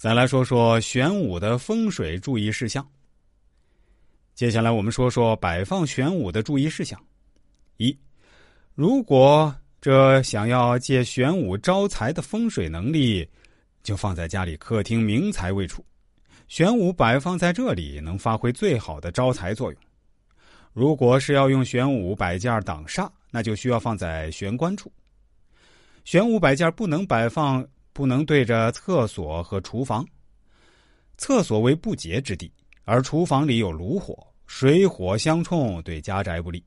[0.00, 2.90] 再来说说玄武的风水注意事项。
[4.34, 6.98] 接下来我们说说摆放玄武的注意事项。
[7.76, 7.94] 一，
[8.74, 13.28] 如果这想要借玄武招财的风水能力，
[13.82, 15.84] 就放在家里客厅明财位处，
[16.48, 19.78] 玄武摆放在这里能发挥最好的招财作用。
[20.72, 24.90] 如果是要用玄武摆件挡煞，那就需要放在玄关处。
[26.06, 27.62] 玄武摆件不能摆放。
[28.00, 30.02] 不能对着厕所和厨房。
[31.18, 32.50] 厕所为不洁之地，
[32.84, 36.64] 而厨房里有炉火，水火相冲，对家宅不利。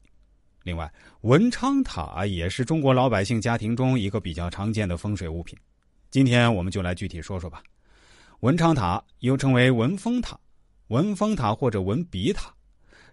[0.62, 5.58] 另外，文昌塔也是中国老百姓家庭中一个比较常见的风水物品。
[6.12, 7.64] 今天我们就来具体说说吧。
[8.42, 10.40] 文昌塔又称为文峰塔、
[10.90, 12.54] 文峰塔或者文笔塔，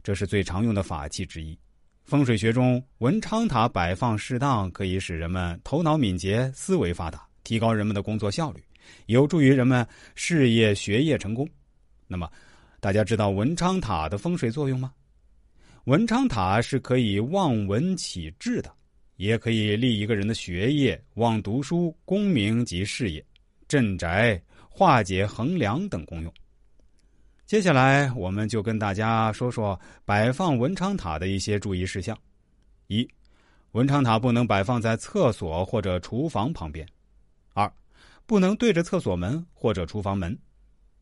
[0.02, 1.58] 这是最常用的法器之一。
[2.04, 7.26] 风水学中，文昌塔摆放适当，可以使人们头脑敏捷、思维发达。
[7.44, 8.62] 提高人们的工作效率，
[9.06, 11.48] 有助于人们事业学业成功。
[12.06, 12.30] 那么，
[12.80, 14.92] 大家知道文昌塔的风水作用吗？
[15.84, 18.70] 文昌塔是可以望文启智的，
[19.16, 23.24] 也可以立一个人的学业、望读书、功名及事业、
[23.66, 26.32] 镇宅、化解横梁等功用。
[27.46, 32.16] 接下来，我们就跟大家说说摆放文昌塔的一些注意事项：
[32.86, 33.08] 一、
[33.72, 36.86] 文昌塔不能摆放在厕所或者厨房旁边。
[38.30, 40.32] 不能对着厕所门或者厨房门；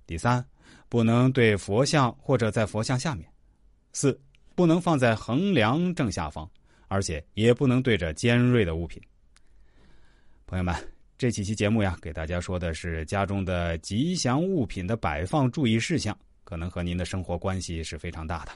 [0.07, 0.43] 第三，
[0.89, 3.27] 不能对佛像或者在佛像下面；
[3.93, 4.19] 四，
[4.55, 6.51] 不能放在横梁正下方，
[6.87, 8.99] 而且也不能对着尖锐的物品。
[10.47, 10.75] 朋友们，
[11.19, 18.53] 这几期节目呀，给大家说的是家中的吉祥物品的摆放注意事项，可能和您的生活关系是非常大的。